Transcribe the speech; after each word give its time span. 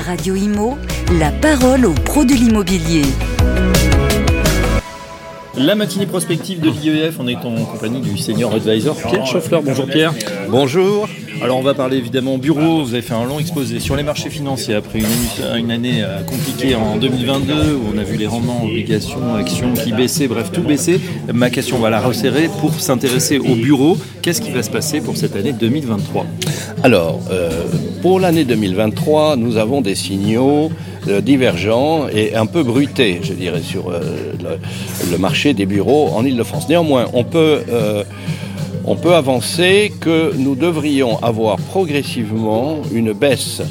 Radio 0.00 0.34
Imo, 0.34 0.78
la 1.18 1.30
parole 1.30 1.84
aux 1.84 1.92
pros 1.92 2.24
de 2.24 2.32
l'immobilier. 2.32 3.02
La 5.56 5.74
matinée 5.74 6.06
prospective 6.06 6.60
de 6.60 6.70
l'IEF, 6.70 7.16
on 7.18 7.28
est 7.28 7.36
en 7.36 7.64
compagnie 7.64 8.00
du 8.00 8.16
senior 8.16 8.54
advisor 8.54 8.96
Pierre 8.96 9.26
Schoeffler. 9.26 9.60
Bonjour 9.62 9.86
Pierre. 9.86 10.14
Bonjour. 10.50 11.08
Alors 11.42 11.58
on 11.58 11.62
va 11.62 11.74
parler 11.74 11.96
évidemment 11.96 12.36
bureau, 12.36 12.82
vous 12.82 12.94
avez 12.94 13.02
fait 13.02 13.14
un 13.14 13.24
long 13.24 13.38
exposé 13.38 13.78
sur 13.78 13.94
les 13.94 14.02
marchés 14.02 14.30
financiers 14.30 14.74
après 14.74 14.98
une, 14.98 15.58
une 15.58 15.70
année 15.70 16.02
euh, 16.02 16.22
compliquée 16.24 16.74
en 16.74 16.96
2022 16.96 17.74
où 17.74 17.94
on 17.94 17.98
a 17.98 18.02
vu 18.02 18.16
les 18.16 18.26
rendements, 18.26 18.64
obligations, 18.64 19.36
actions 19.36 19.72
qui 19.72 19.92
baissaient, 19.92 20.26
bref 20.26 20.50
tout 20.52 20.62
baisser. 20.62 21.00
Ma 21.32 21.50
question 21.50 21.78
va 21.78 21.88
la 21.88 22.00
resserrer 22.00 22.50
pour 22.60 22.74
s'intéresser 22.74 23.38
au 23.38 23.54
bureau. 23.54 23.96
Qu'est-ce 24.22 24.40
qui 24.40 24.50
va 24.50 24.62
se 24.64 24.70
passer 24.70 25.00
pour 25.00 25.16
cette 25.16 25.36
année 25.36 25.52
2023 25.52 26.26
Alors, 26.82 27.20
euh, 27.30 27.50
pour 28.02 28.18
l'année 28.18 28.44
2023, 28.44 29.36
nous 29.36 29.56
avons 29.56 29.80
des 29.80 29.94
signaux 29.94 30.70
euh, 31.08 31.20
divergents 31.20 32.08
et 32.08 32.34
un 32.34 32.46
peu 32.46 32.62
bruités, 32.64 33.20
je 33.22 33.32
dirais, 33.32 33.62
sur 33.62 33.88
euh, 33.88 34.00
le, 34.42 35.10
le 35.12 35.18
marché 35.18 35.54
des 35.54 35.64
bureaux 35.64 36.08
en 36.12 36.24
Ile-de-France. 36.24 36.68
Néanmoins, 36.68 37.06
on 37.14 37.24
peut, 37.24 37.60
on 38.84 38.96
peut 38.96 39.14
avancer 39.14 39.92
que 40.00 40.32
nous 40.36 40.54
devrions 40.54 41.22
avoir 41.22 41.56
progressivement 41.56 42.78
une 42.92 43.12
baisse 43.12 43.62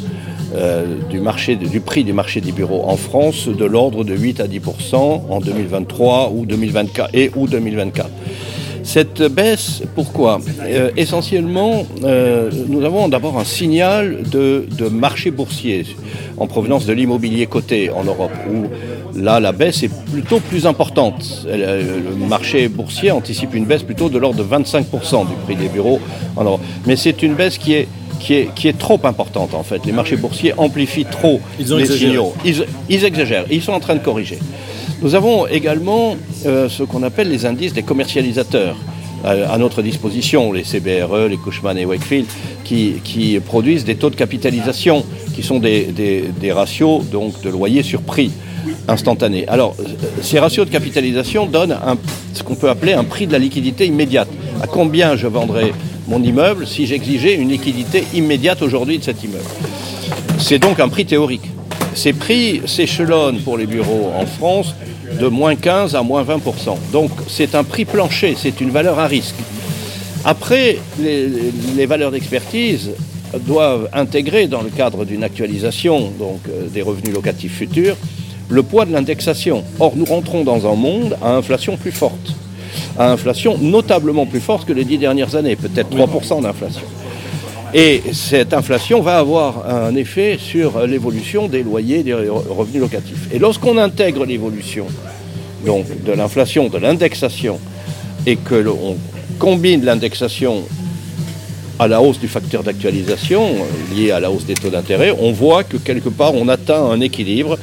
euh, 0.56 0.96
du, 1.10 1.80
prix 1.80 2.04
du 2.04 2.14
marché 2.14 2.42
des 2.42 2.52
bureaux 2.52 2.84
en 2.88 2.98
France 2.98 3.48
de 3.48 3.66
l'ordre 3.66 4.04
de 4.04 4.16
8 4.16 4.40
à 4.40 4.48
10% 4.48 4.96
en 5.30 5.40
2023 5.40 6.32
ou 6.34 6.46
2024 6.46 7.10
et 7.14 7.32
ou 7.36 7.48
2024. 7.48 8.10
Cette 8.84 9.22
baisse, 9.22 9.84
pourquoi? 9.94 10.40
Euh, 10.64 10.90
Essentiellement, 10.98 11.86
euh, 12.04 12.50
nous 12.68 12.84
avons 12.84 13.08
d'abord 13.08 13.38
un 13.38 13.44
signal 13.44 14.24
de, 14.24 14.66
marché 14.92 15.30
boursier 15.30 15.86
en 16.38 16.48
provenance 16.48 16.88
de 16.88 16.94
l'immobilier 16.94 17.46
coté 17.46 17.92
en 17.92 18.04
Europe, 18.04 18.32
là, 19.16 19.40
la 19.40 19.52
baisse 19.52 19.84
est 19.84 19.92
plutôt 20.12 20.40
plus 20.40 20.66
importante. 20.66 21.46
Euh, 21.48 22.00
Le 22.20 22.26
marché 22.28 22.68
boursier 22.68 23.12
anticipe 23.12 23.54
une 23.56 23.66
baisse 23.66 23.84
plutôt 23.84 24.10
de 24.10 24.18
l'ordre 24.18 24.44
de 24.44 24.48
25% 24.50 25.28
du 25.28 25.34
prix 25.46 25.56
des 25.56 25.68
bureaux 25.70 26.00
en 26.36 26.44
Europe. 26.44 26.62
Mais 26.86 26.96
c'est 26.96 27.22
une 27.24 27.34
baisse 27.36 27.58
qui 27.58 27.74
est, 27.74 27.88
qui, 28.20 28.34
est, 28.34 28.54
qui 28.56 28.68
est 28.68 28.78
trop 28.78 29.00
importante, 29.04 29.54
en 29.54 29.64
fait. 29.64 29.86
Les 29.86 29.92
marchés 29.92 30.18
boursiers 30.18 30.54
amplifient 30.58 31.06
trop 31.06 31.40
Ils 31.60 31.74
ont 31.74 31.78
les 31.78 31.84
exagéré. 31.84 32.12
signaux. 32.12 32.34
Ils, 32.46 32.66
ils 32.90 33.06
exagèrent. 33.06 33.46
Ils 33.50 33.62
sont 33.62 33.74
en 33.74 33.80
train 33.80 33.96
de 33.96 34.04
corriger. 34.04 34.40
Nous 35.02 35.16
avons 35.16 35.48
également 35.48 36.16
euh, 36.46 36.68
ce 36.68 36.84
qu'on 36.84 37.04
appelle 37.04 37.30
les 37.30 37.46
indices 37.46 37.74
des 37.74 37.84
commercialisateurs 37.84 38.76
euh, 39.26 39.46
à 39.50 39.58
notre 39.58 39.82
disposition, 39.82 40.52
les 40.52 40.64
CBRE, 40.66 41.28
les 41.30 41.38
Cushman 41.38 41.78
et 41.78 41.86
Wakefield, 41.86 42.26
qui, 42.66 42.96
qui 43.04 43.40
produisent 43.40 43.86
des 43.86 43.96
taux 43.96 44.10
de 44.10 44.16
capitalisation, 44.16 45.06
qui 45.36 45.42
sont 45.44 45.60
des, 45.60 45.86
des- 45.86 46.26
des 46.40 46.52
ratios 46.52 47.04
donc, 47.10 47.42
de 47.42 47.50
loyer 47.50 47.82
sur 47.84 48.02
prix 48.02 48.32
instantané. 48.90 49.48
Alors, 49.48 49.76
ces 50.22 50.40
ratios 50.40 50.66
de 50.66 50.72
capitalisation 50.72 51.46
donnent 51.46 51.78
ce 52.34 52.44
qu'on 52.44 52.56
peut 52.56 52.70
appeler 52.70 52.94
un 52.94 53.04
prix 53.04 53.28
de 53.28 53.32
la 53.32 53.40
liquidité 53.40 53.86
immédiate. 53.86 54.30
À 54.62 54.68
combien 54.68 55.16
je 55.16 55.28
vendrais 55.28 55.74
mon 56.08 56.22
immeuble 56.22 56.66
si 56.68 56.86
j'exigeais 56.86 57.36
une 57.36 57.50
liquidité 57.50 58.04
immédiate 58.14 58.62
aujourd'hui 58.62 58.98
de 58.98 59.04
cet 59.04 59.24
immeuble 59.24 59.46
c'est 60.40 60.60
donc 60.60 60.80
un 60.80 60.90
prix 60.90 61.06
théorique. 61.06 61.44
Ces 61.94 62.14
prix 62.14 62.62
s'échelonnent 62.66 63.42
pour 63.42 63.58
les 63.58 63.66
bureaux 63.66 64.12
en 64.16 64.26
France 64.26 64.74
de 65.20 65.28
moins 65.28 65.56
15 65.56 65.96
à 65.96 66.02
moins 66.02 66.24
20%. 66.24 66.78
Donc 66.92 67.12
c'est 67.28 67.56
un 67.56 67.64
prix 67.64 67.86
plancher, 67.86 68.36
c'est 68.38 68.62
une 68.62 68.72
valeur 68.72 69.00
à 69.00 69.08
risque. 69.08 69.36
Après, 70.26 70.78
les, 71.00 71.28
les 71.76 71.86
valeurs 71.86 72.12
d'expertise 72.12 72.92
doivent 73.46 73.90
intégrer 73.94 74.48
dans 74.48 74.62
le 74.62 74.70
cadre 74.70 75.06
d'une 75.06 75.24
actualisation 75.24 76.12
donc, 76.18 76.40
euh, 76.50 76.68
des 76.68 76.82
revenus 76.82 77.14
locatifs 77.14 77.58
futurs 77.58 77.96
le 78.50 78.64
poids 78.64 78.86
de 78.86 78.92
l'indexation. 78.92 79.64
Or, 79.80 79.94
nous 79.96 80.06
rentrons 80.06 80.44
dans 80.44 80.72
un 80.72 80.76
monde 80.76 81.18
à 81.22 81.36
inflation 81.36 81.78
plus 81.78 81.92
forte, 81.92 82.36
à 82.98 83.12
inflation 83.12 83.58
notablement 83.58 84.26
plus 84.26 84.40
forte 84.40 84.68
que 84.68 84.74
les 84.74 84.84
dix 84.84 84.98
dernières 84.98 85.36
années, 85.36 85.56
peut-être 85.56 85.96
3% 85.96 86.42
d'inflation. 86.42 86.84
Et 87.74 88.02
cette 88.14 88.54
inflation 88.54 89.02
va 89.02 89.20
avoir 89.20 89.70
un 89.70 89.96
effet 89.96 90.38
sur 90.40 90.88
l'évolution 90.88 91.48
des 91.48 91.62
loyers, 91.62 92.02
des 92.02 92.14
revenus 92.14 92.82
locatifs. 92.82 93.28
Et 93.32 93.38
lorsqu'on 93.38 93.78
intègre 93.78 94.26
l'évolution 94.26 94.88
donc 95.66 95.86
de 96.04 96.12
l'inflation, 96.12 96.70
de 96.70 96.78
l'indexation, 96.78 97.60
et 98.26 98.36
que 98.36 98.56
l'on 98.56 98.98
combine 99.38 99.84
l'indexation 99.84 100.64
à 101.78 101.88
la 101.88 102.02
hausse 102.02 102.20
du 102.20 102.28
facteur 102.28 102.64
d'actualisation 102.64 103.44
euh, 103.44 103.96
lié 103.96 104.12
à 104.12 104.20
la 104.20 104.32
hausse 104.32 104.46
des 104.46 104.54
taux 104.54 104.70
d'intérêt, 104.70 105.16
on 105.18 105.32
voit 105.32 105.64
que 105.64 105.78
quelque 105.78 106.10
part 106.10 106.36
on 106.36 106.48
atteint 106.50 106.84
un 106.84 107.00
équilibre 107.00 107.58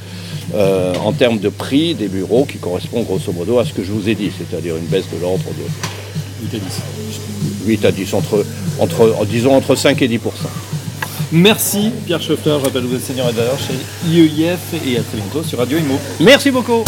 euh, 0.55 0.95
en 1.05 1.12
termes 1.12 1.39
de 1.39 1.49
prix 1.49 1.95
des 1.95 2.09
bureaux 2.09 2.45
qui 2.45 2.59
correspond 2.59 3.03
grosso 3.03 3.33
modo 3.33 3.59
à 3.59 3.65
ce 3.65 3.73
que 3.73 3.83
je 3.83 3.93
vous 3.93 4.09
ai 4.09 4.15
dit, 4.15 4.31
c'est-à-dire 4.37 4.77
une 4.77 4.87
baisse 4.87 5.07
de 5.12 5.21
l'ordre 5.21 5.45
de 5.45 6.59
8 7.67 7.84
à 7.84 7.91
10, 7.93 8.15
entre, 8.15 8.45
entre, 8.79 9.27
disons 9.27 9.55
entre 9.55 9.75
5 9.75 10.01
et 10.03 10.09
10% 10.09 10.19
Merci 11.33 11.91
Pierre 12.06 12.23
Schoeffler, 12.23 12.56
je 12.61 12.67
rappelle 12.67 12.85
vous 12.85 12.95
êtes 12.95 13.03
senior 13.05 13.27
advisor 13.27 13.59
chez 13.59 13.75
IEIF 14.09 14.61
et 14.75 14.97
à 14.97 15.03
très 15.03 15.17
bientôt 15.17 15.43
sur 15.43 15.59
Radio 15.59 15.79
Imo. 15.79 15.99
Merci 16.21 16.53
beaucoup. 16.53 16.85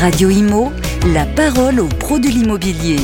Radio 0.00 0.30
Imo, 0.30 0.72
la 1.12 1.26
parole 1.26 1.80
aux 1.80 1.88
pros 1.88 2.18
de 2.18 2.28
l'immobilier. 2.28 2.96